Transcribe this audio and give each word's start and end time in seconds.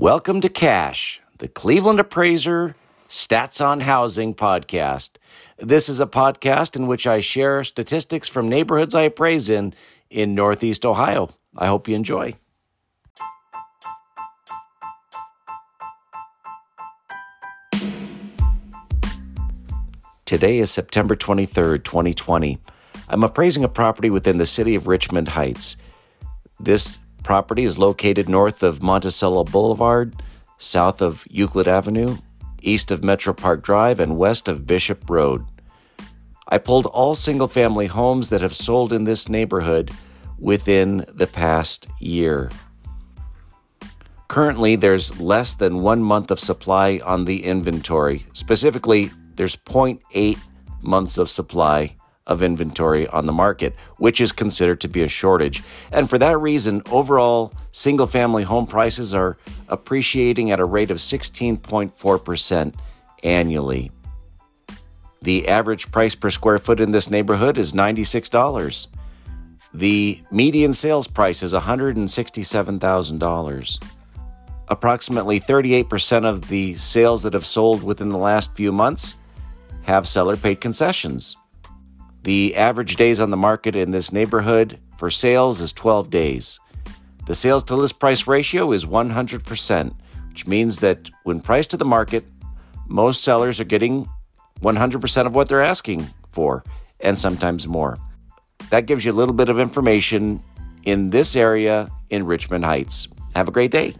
Welcome 0.00 0.40
to 0.42 0.48
Cash, 0.48 1.20
the 1.38 1.48
Cleveland 1.48 1.98
Appraiser 1.98 2.76
Stats 3.08 3.60
on 3.60 3.80
Housing 3.80 4.32
podcast. 4.32 5.16
This 5.58 5.88
is 5.88 5.98
a 5.98 6.06
podcast 6.06 6.76
in 6.76 6.86
which 6.86 7.04
I 7.04 7.18
share 7.18 7.64
statistics 7.64 8.28
from 8.28 8.48
neighborhoods 8.48 8.94
I 8.94 9.02
appraise 9.02 9.50
in 9.50 9.74
in 10.08 10.36
Northeast 10.36 10.86
Ohio. 10.86 11.30
I 11.56 11.66
hope 11.66 11.88
you 11.88 11.96
enjoy. 11.96 12.36
Today 20.24 20.60
is 20.60 20.70
September 20.70 21.16
23rd, 21.16 21.82
2020. 21.82 22.58
I'm 23.08 23.24
appraising 23.24 23.64
a 23.64 23.68
property 23.68 24.10
within 24.10 24.38
the 24.38 24.46
city 24.46 24.76
of 24.76 24.86
Richmond 24.86 25.30
Heights. 25.30 25.76
This 26.60 27.00
property 27.28 27.64
is 27.64 27.78
located 27.78 28.26
north 28.26 28.62
of 28.62 28.82
Monticello 28.82 29.44
Boulevard, 29.44 30.22
south 30.56 31.02
of 31.02 31.26
Euclid 31.28 31.68
Avenue, 31.68 32.16
east 32.62 32.90
of 32.90 33.04
Metro 33.04 33.34
Park 33.34 33.62
Drive, 33.62 34.00
and 34.00 34.16
west 34.16 34.48
of 34.48 34.66
Bishop 34.66 35.10
Road. 35.10 35.44
I 36.48 36.56
pulled 36.56 36.86
all 36.86 37.14
single 37.14 37.46
family 37.46 37.86
homes 37.86 38.30
that 38.30 38.40
have 38.40 38.56
sold 38.56 38.94
in 38.94 39.04
this 39.04 39.28
neighborhood 39.28 39.90
within 40.38 41.04
the 41.06 41.26
past 41.26 41.86
year. 42.00 42.48
Currently, 44.28 44.76
there's 44.76 45.20
less 45.20 45.54
than 45.54 45.82
one 45.82 46.02
month 46.02 46.30
of 46.30 46.40
supply 46.40 46.98
on 47.04 47.26
the 47.26 47.44
inventory. 47.44 48.24
Specifically, 48.32 49.10
there's 49.34 49.54
0.8 49.54 50.38
months 50.80 51.18
of 51.18 51.28
supply 51.28 51.94
of 52.28 52.42
inventory 52.42 53.08
on 53.08 53.26
the 53.26 53.32
market, 53.32 53.74
which 53.96 54.20
is 54.20 54.30
considered 54.30 54.80
to 54.82 54.88
be 54.88 55.02
a 55.02 55.08
shortage. 55.08 55.64
And 55.90 56.08
for 56.08 56.18
that 56.18 56.38
reason, 56.38 56.82
overall 56.90 57.52
single 57.72 58.06
family 58.06 58.44
home 58.44 58.66
prices 58.66 59.14
are 59.14 59.38
appreciating 59.68 60.50
at 60.50 60.60
a 60.60 60.64
rate 60.64 60.90
of 60.90 60.98
16.4% 60.98 62.74
annually. 63.24 63.90
The 65.22 65.48
average 65.48 65.90
price 65.90 66.14
per 66.14 66.30
square 66.30 66.58
foot 66.58 66.78
in 66.78 66.92
this 66.92 67.10
neighborhood 67.10 67.58
is 67.58 67.72
$96. 67.72 68.86
The 69.74 70.22
median 70.30 70.72
sales 70.72 71.08
price 71.08 71.42
is 71.42 71.52
$167,000. 71.52 73.84
Approximately 74.68 75.40
38% 75.40 76.24
of 76.24 76.48
the 76.48 76.74
sales 76.74 77.22
that 77.22 77.32
have 77.32 77.46
sold 77.46 77.82
within 77.82 78.10
the 78.10 78.18
last 78.18 78.54
few 78.54 78.70
months 78.70 79.16
have 79.82 80.06
seller 80.06 80.36
paid 80.36 80.60
concessions. 80.60 81.36
The 82.28 82.56
average 82.56 82.96
days 82.96 83.20
on 83.20 83.30
the 83.30 83.38
market 83.38 83.74
in 83.74 83.90
this 83.90 84.12
neighborhood 84.12 84.78
for 84.98 85.08
sales 85.08 85.62
is 85.62 85.72
12 85.72 86.10
days. 86.10 86.60
The 87.24 87.34
sales 87.34 87.64
to 87.64 87.74
list 87.74 87.98
price 87.98 88.26
ratio 88.26 88.70
is 88.72 88.84
100%, 88.84 89.94
which 90.28 90.46
means 90.46 90.80
that 90.80 91.08
when 91.22 91.40
priced 91.40 91.70
to 91.70 91.78
the 91.78 91.86
market, 91.86 92.26
most 92.86 93.24
sellers 93.24 93.60
are 93.60 93.64
getting 93.64 94.06
100% 94.60 95.26
of 95.26 95.34
what 95.34 95.48
they're 95.48 95.62
asking 95.62 96.06
for, 96.30 96.62
and 97.00 97.16
sometimes 97.16 97.66
more. 97.66 97.96
That 98.68 98.84
gives 98.84 99.06
you 99.06 99.12
a 99.12 99.16
little 99.16 99.32
bit 99.32 99.48
of 99.48 99.58
information 99.58 100.42
in 100.84 101.08
this 101.08 101.34
area 101.34 101.90
in 102.10 102.26
Richmond 102.26 102.66
Heights. 102.66 103.08
Have 103.36 103.48
a 103.48 103.52
great 103.52 103.70
day. 103.70 103.94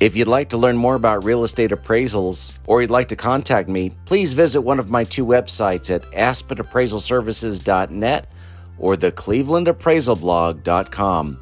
If 0.00 0.14
you'd 0.14 0.28
like 0.28 0.50
to 0.50 0.56
learn 0.56 0.76
more 0.76 0.94
about 0.94 1.24
real 1.24 1.42
estate 1.42 1.72
appraisals 1.72 2.56
or 2.66 2.80
you'd 2.80 2.90
like 2.90 3.08
to 3.08 3.16
contact 3.16 3.68
me, 3.68 3.90
please 4.04 4.32
visit 4.32 4.60
one 4.60 4.78
of 4.78 4.88
my 4.88 5.02
two 5.02 5.26
websites 5.26 5.92
at 5.92 6.02
aspenappraisalservices.net 6.12 8.30
or 8.78 8.96
the 8.96 9.10
clevelandappraisalblog.com. 9.10 11.40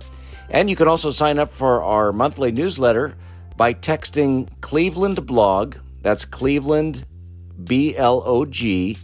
And 0.49 0.71
you 0.71 0.77
can 0.77 0.89
also 0.89 1.11
sign 1.11 1.39
up 1.39 1.53
for 1.53 1.83
our 1.83 2.15
monthly 2.15 2.51
newsletter 2.51 3.15
by 3.59 3.75
texting 3.75 4.49
Cleveland 4.63 5.27
blog, 5.27 5.77
that's 6.01 6.25
Cleveland 6.25 7.05
B 7.63 7.95
L 7.95 8.23
O 8.25 8.47
G, 8.47 8.97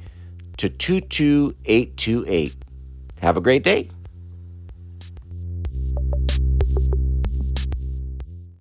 to 0.56 0.70
22828. 0.70 2.56
Have 3.20 3.36
a 3.36 3.42
great 3.42 3.64
day. 3.64 3.90